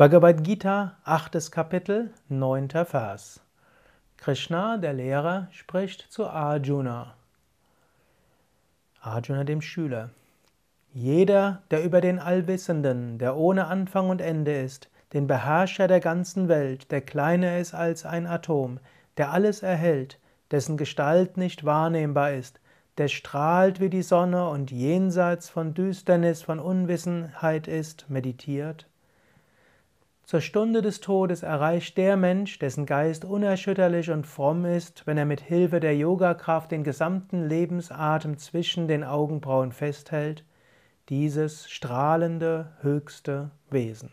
[0.00, 3.40] Bhagavad Gita, achtes Kapitel, neunter Vers.
[4.16, 7.12] Krishna, der Lehrer, spricht zu Arjuna.
[9.02, 10.08] Arjuna, dem Schüler.
[10.94, 16.48] Jeder, der über den Allwissenden, der ohne Anfang und Ende ist, den Beherrscher der ganzen
[16.48, 18.80] Welt, der kleiner ist als ein Atom,
[19.18, 20.18] der alles erhält,
[20.50, 22.58] dessen Gestalt nicht wahrnehmbar ist,
[22.96, 28.86] der strahlt wie die Sonne und jenseits von Düsternis, von Unwissenheit ist, meditiert,
[30.30, 35.24] zur Stunde des Todes erreicht der Mensch, dessen Geist unerschütterlich und fromm ist, wenn er
[35.24, 40.44] mit Hilfe der Yogakraft den gesamten Lebensatem zwischen den Augenbrauen festhält,
[41.08, 44.12] dieses strahlende höchste Wesen.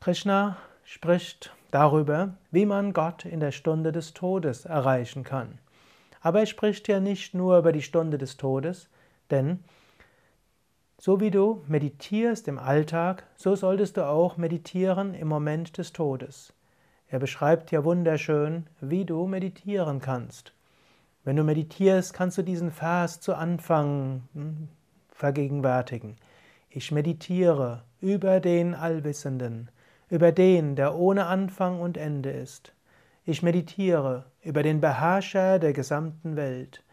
[0.00, 5.60] Krishna spricht darüber, wie man Gott in der Stunde des Todes erreichen kann.
[6.20, 8.88] Aber er spricht ja nicht nur über die Stunde des Todes,
[9.30, 9.62] denn
[11.04, 16.52] so wie du meditierst im Alltag, so solltest du auch meditieren im Moment des Todes.
[17.08, 20.52] Er beschreibt ja wunderschön, wie du meditieren kannst.
[21.24, 24.68] Wenn du meditierst, kannst du diesen Vers zu Anfang hm,
[25.08, 26.18] vergegenwärtigen.
[26.70, 29.72] Ich meditiere über den Allwissenden,
[30.08, 32.74] über den, der ohne Anfang und Ende ist.
[33.24, 36.84] Ich meditiere über den Beherrscher der gesamten Welt.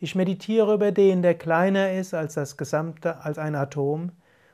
[0.00, 4.12] Ich meditiere über den, der kleiner ist als das gesamte, als ein Atom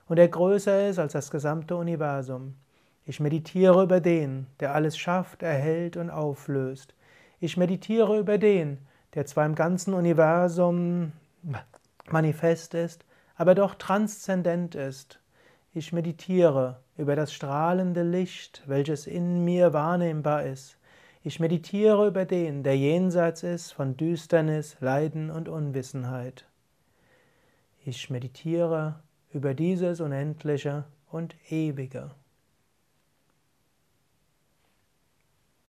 [0.09, 2.55] und der größer ist als das gesamte Universum.
[3.07, 6.95] Ich meditiere über den, der alles schafft, erhält und auflöst.
[7.41, 8.79] Ich meditiere über den,
[9.15, 11.13] der zwar im ganzen Universum
[12.11, 15.19] manifest ist, aber doch transzendent ist.
[15.73, 20.77] Ich meditiere über das strahlende Licht, welches in mir wahrnehmbar ist.
[21.23, 26.47] Ich meditiere über den, der jenseits ist von Düsternis, Leiden und Unwissenheit.
[27.85, 32.13] Ich meditiere über dieses Unendliche und Ewige.